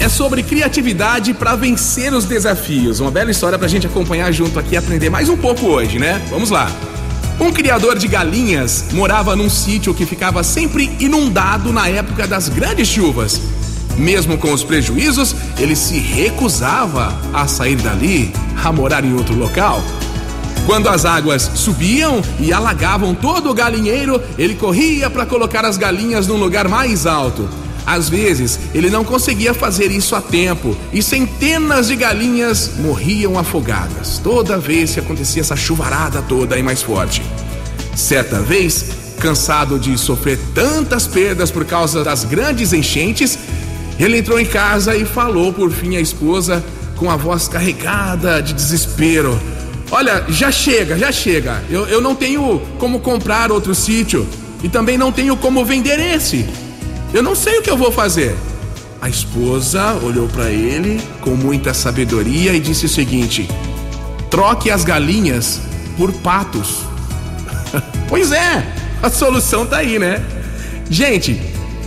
É 0.00 0.08
sobre 0.08 0.42
criatividade 0.42 1.34
para 1.34 1.54
vencer 1.54 2.10
os 2.14 2.24
desafios. 2.24 3.00
Uma 3.00 3.10
bela 3.10 3.30
história 3.30 3.58
pra 3.58 3.68
gente 3.68 3.86
acompanhar 3.86 4.32
junto 4.32 4.58
aqui 4.58 4.74
e 4.74 4.76
aprender 4.78 5.10
mais 5.10 5.28
um 5.28 5.36
pouco 5.36 5.66
hoje, 5.66 5.98
né? 5.98 6.24
Vamos 6.30 6.48
lá. 6.48 6.70
Um 7.38 7.52
criador 7.52 7.98
de 7.98 8.08
galinhas 8.08 8.86
morava 8.92 9.36
num 9.36 9.50
sítio 9.50 9.92
que 9.92 10.06
ficava 10.06 10.42
sempre 10.42 10.90
inundado 10.98 11.70
na 11.70 11.86
época 11.86 12.26
das 12.26 12.48
grandes 12.48 12.88
chuvas. 12.88 13.38
Mesmo 13.98 14.38
com 14.38 14.50
os 14.50 14.64
prejuízos, 14.64 15.36
ele 15.58 15.76
se 15.76 15.98
recusava 15.98 17.14
a 17.32 17.46
sair 17.46 17.76
dali, 17.76 18.32
a 18.64 18.72
morar 18.72 19.04
em 19.04 19.12
outro 19.12 19.36
local. 19.36 19.82
Quando 20.66 20.88
as 20.88 21.04
águas 21.04 21.50
subiam 21.54 22.22
e 22.40 22.52
alagavam 22.52 23.14
todo 23.14 23.50
o 23.50 23.54
galinheiro, 23.54 24.20
ele 24.38 24.54
corria 24.54 25.10
para 25.10 25.26
colocar 25.26 25.64
as 25.64 25.76
galinhas 25.76 26.26
num 26.26 26.38
lugar 26.38 26.68
mais 26.68 27.06
alto. 27.06 27.48
Às 27.86 28.08
vezes, 28.08 28.58
ele 28.72 28.88
não 28.88 29.04
conseguia 29.04 29.52
fazer 29.52 29.90
isso 29.90 30.16
a 30.16 30.22
tempo 30.22 30.74
e 30.90 31.02
centenas 31.02 31.88
de 31.88 31.96
galinhas 31.96 32.72
morriam 32.78 33.38
afogadas 33.38 34.18
toda 34.18 34.56
vez 34.56 34.94
que 34.94 35.00
acontecia 35.00 35.42
essa 35.42 35.54
chuvarada 35.54 36.22
toda 36.22 36.58
e 36.58 36.62
mais 36.62 36.82
forte. 36.82 37.22
Certa 37.94 38.40
vez, 38.40 38.86
cansado 39.20 39.78
de 39.78 39.98
sofrer 39.98 40.38
tantas 40.54 41.06
perdas 41.06 41.50
por 41.50 41.66
causa 41.66 42.02
das 42.02 42.24
grandes 42.24 42.72
enchentes, 42.72 43.38
ele 43.98 44.18
entrou 44.18 44.40
em 44.40 44.46
casa 44.46 44.96
e 44.96 45.04
falou 45.04 45.52
por 45.52 45.70
fim 45.70 45.96
à 45.96 46.00
esposa 46.00 46.64
com 46.96 47.10
a 47.10 47.16
voz 47.16 47.48
carregada 47.48 48.40
de 48.42 48.54
desespero: 48.54 49.38
Olha, 49.90 50.24
já 50.28 50.50
chega, 50.50 50.98
já 50.98 51.12
chega. 51.12 51.62
Eu, 51.70 51.86
eu 51.86 52.00
não 52.00 52.14
tenho 52.14 52.60
como 52.78 53.00
comprar 53.00 53.52
outro 53.52 53.74
sítio 53.74 54.26
e 54.62 54.68
também 54.68 54.96
não 54.96 55.12
tenho 55.12 55.36
como 55.36 55.64
vender 55.64 55.98
esse. 55.98 56.46
Eu 57.12 57.22
não 57.22 57.34
sei 57.34 57.58
o 57.58 57.62
que 57.62 57.70
eu 57.70 57.76
vou 57.76 57.92
fazer. 57.92 58.34
A 59.00 59.08
esposa 59.08 59.94
olhou 60.02 60.26
para 60.28 60.50
ele 60.50 61.00
com 61.20 61.30
muita 61.30 61.74
sabedoria 61.74 62.54
e 62.54 62.60
disse 62.60 62.86
o 62.86 62.88
seguinte: 62.88 63.48
troque 64.30 64.70
as 64.70 64.82
galinhas 64.82 65.60
por 65.96 66.12
patos. 66.12 66.80
pois 68.08 68.32
é, 68.32 68.66
a 69.02 69.10
solução 69.10 69.66
tá 69.66 69.76
aí, 69.76 69.98
né? 69.98 70.24
Gente, 70.88 71.40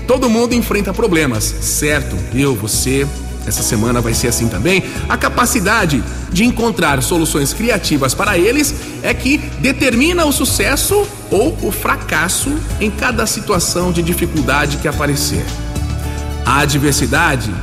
todo 0.07 0.29
mundo 0.29 0.53
enfrenta 0.53 0.93
problemas, 0.93 1.43
certo? 1.43 2.15
Eu, 2.33 2.55
você, 2.55 3.07
essa 3.47 3.63
semana 3.63 4.01
vai 4.01 4.13
ser 4.13 4.27
assim 4.27 4.47
também. 4.47 4.83
A 5.07 5.17
capacidade 5.17 6.03
de 6.31 6.43
encontrar 6.43 7.01
soluções 7.01 7.53
criativas 7.53 8.13
para 8.13 8.37
eles 8.37 8.75
é 9.01 9.13
que 9.13 9.37
determina 9.59 10.25
o 10.25 10.31
sucesso 10.33 11.07
ou 11.31 11.57
o 11.61 11.71
fracasso 11.71 12.53
em 12.79 12.91
cada 12.91 13.25
situação 13.25 13.91
de 13.91 14.03
dificuldade 14.03 14.77
que 14.77 14.87
aparecer. 14.87 15.43
A 16.45 16.59
adversidade 16.59 17.53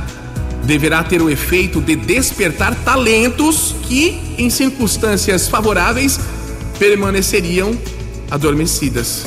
deverá 0.63 1.03
ter 1.03 1.21
o 1.21 1.29
efeito 1.29 1.79
de 1.79 1.95
despertar 1.95 2.73
talentos 2.83 3.75
que, 3.83 4.35
em 4.37 4.49
circunstâncias 4.49 5.47
favoráveis, 5.47 6.19
permaneceriam 6.79 7.77
adormecidas. 8.31 9.25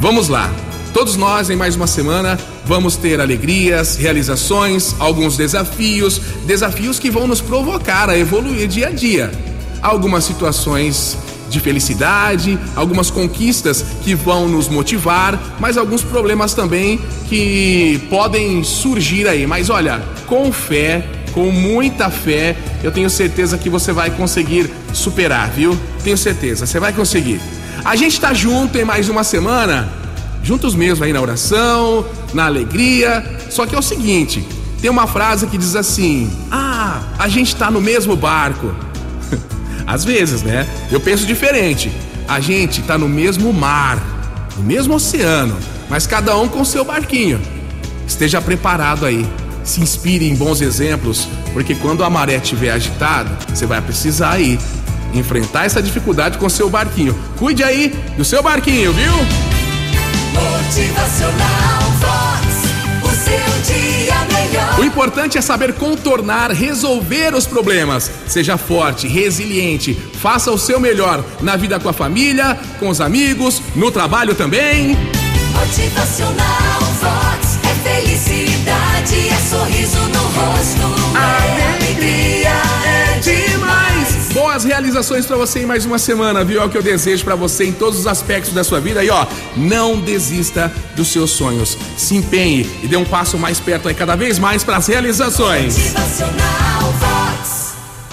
Vamos 0.00 0.28
lá. 0.28 0.52
Todos 0.92 1.16
nós, 1.16 1.48
em 1.48 1.56
mais 1.56 1.76
uma 1.76 1.86
semana, 1.86 2.38
vamos 2.64 2.96
ter 2.96 3.20
alegrias, 3.20 3.96
realizações, 3.96 4.94
alguns 4.98 5.36
desafios, 5.36 6.20
desafios 6.46 6.98
que 6.98 7.10
vão 7.10 7.26
nos 7.26 7.40
provocar 7.40 8.08
a 8.08 8.18
evoluir 8.18 8.68
dia 8.68 8.88
a 8.88 8.90
dia. 8.90 9.30
Algumas 9.80 10.24
situações 10.24 11.16
de 11.48 11.60
felicidade, 11.60 12.58
algumas 12.74 13.10
conquistas 13.10 13.84
que 14.02 14.14
vão 14.14 14.48
nos 14.48 14.68
motivar, 14.68 15.38
mas 15.60 15.76
alguns 15.76 16.02
problemas 16.02 16.54
também 16.54 16.98
que 17.28 18.00
podem 18.08 18.64
surgir 18.64 19.28
aí. 19.28 19.46
Mas 19.46 19.68
olha, 19.68 20.02
com 20.26 20.50
fé, 20.50 21.04
com 21.32 21.50
muita 21.50 22.10
fé, 22.10 22.56
eu 22.82 22.90
tenho 22.90 23.10
certeza 23.10 23.58
que 23.58 23.68
você 23.68 23.92
vai 23.92 24.10
conseguir 24.10 24.70
superar, 24.94 25.50
viu? 25.50 25.78
Tenho 26.02 26.16
certeza, 26.16 26.64
você 26.66 26.80
vai 26.80 26.92
conseguir. 26.92 27.40
A 27.84 27.96
gente 27.96 28.20
tá 28.20 28.32
junto 28.32 28.78
em 28.78 28.84
mais 28.84 29.08
uma 29.08 29.24
semana 29.24 29.92
juntos 30.42 30.74
mesmo 30.74 31.04
aí 31.04 31.12
na 31.12 31.20
oração, 31.20 32.04
na 32.34 32.46
alegria. 32.46 33.24
Só 33.50 33.66
que 33.66 33.74
é 33.74 33.78
o 33.78 33.82
seguinte: 33.82 34.46
tem 34.80 34.90
uma 34.90 35.06
frase 35.06 35.46
que 35.46 35.56
diz 35.56 35.76
assim: 35.76 36.30
Ah, 36.50 37.02
a 37.18 37.28
gente 37.28 37.54
tá 37.54 37.70
no 37.70 37.80
mesmo 37.80 38.16
barco. 38.16 38.74
Às 39.86 40.04
vezes, 40.04 40.42
né? 40.42 40.66
Eu 40.90 41.00
penso 41.00 41.26
diferente. 41.26 41.90
A 42.26 42.40
gente 42.40 42.82
tá 42.82 42.96
no 42.96 43.08
mesmo 43.08 43.52
mar, 43.52 44.00
no 44.56 44.62
mesmo 44.62 44.94
oceano, 44.94 45.56
mas 45.88 46.06
cada 46.06 46.36
um 46.36 46.48
com 46.48 46.64
seu 46.64 46.84
barquinho. 46.84 47.40
Esteja 48.06 48.40
preparado 48.40 49.06
aí. 49.06 49.26
Se 49.64 49.80
inspire 49.80 50.28
em 50.28 50.34
bons 50.34 50.60
exemplos, 50.60 51.28
porque 51.52 51.74
quando 51.76 52.02
a 52.02 52.10
maré 52.10 52.36
estiver 52.36 52.70
agitada, 52.70 53.30
você 53.48 53.64
vai 53.64 53.80
precisar 53.80 54.32
aí 54.32 54.58
enfrentar 55.14 55.66
essa 55.66 55.80
dificuldade 55.80 56.38
com 56.38 56.48
seu 56.48 56.68
barquinho. 56.68 57.16
Cuide 57.38 57.62
aí 57.62 57.94
do 58.16 58.24
seu 58.24 58.42
barquinho, 58.42 58.92
viu? 58.92 59.51
Motivacional 60.32 61.82
Vox. 62.00 62.62
O 63.02 63.10
seu 63.14 63.74
dia 63.74 64.14
melhor. 64.32 64.80
O 64.80 64.84
importante 64.84 65.36
é 65.38 65.40
saber 65.40 65.74
contornar, 65.74 66.50
resolver 66.50 67.34
os 67.34 67.46
problemas. 67.46 68.10
Seja 68.26 68.56
forte, 68.56 69.06
resiliente, 69.06 69.94
faça 69.94 70.50
o 70.50 70.58
seu 70.58 70.80
melhor 70.80 71.24
na 71.40 71.56
vida 71.56 71.78
com 71.78 71.88
a 71.88 71.92
família, 71.92 72.58
com 72.78 72.88
os 72.88 73.00
amigos, 73.00 73.60
no 73.74 73.90
trabalho 73.90 74.34
também. 74.34 74.96
Motivacional 75.52 76.80
Vox. 77.00 77.58
É 77.64 77.74
felicidade, 77.88 79.28
é 79.28 79.36
sorriso 79.50 79.98
no 79.98 80.22
rosto. 80.22 80.81
Boas 84.62 84.64
realizações 84.64 85.26
pra 85.26 85.36
você 85.36 85.60
em 85.60 85.66
mais 85.66 85.84
uma 85.84 85.98
semana, 85.98 86.44
viu? 86.44 86.62
É 86.62 86.64
o 86.64 86.68
que 86.68 86.78
eu 86.78 86.82
desejo 86.82 87.24
pra 87.24 87.34
você 87.34 87.64
em 87.64 87.72
todos 87.72 87.98
os 87.98 88.06
aspectos 88.06 88.52
da 88.52 88.62
sua 88.62 88.78
vida. 88.78 89.02
E 89.02 89.10
ó, 89.10 89.26
não 89.56 89.98
desista 89.98 90.72
dos 90.94 91.08
seus 91.08 91.30
sonhos. 91.30 91.76
Se 91.96 92.14
empenhe 92.14 92.70
e 92.80 92.86
dê 92.86 92.96
um 92.96 93.04
passo 93.04 93.36
mais 93.36 93.58
perto 93.58 93.88
aí 93.88 93.94
cada 93.94 94.14
vez 94.14 94.38
mais 94.38 94.62
pras 94.62 94.86
realizações. 94.86 95.76
Motivacional 95.76 96.61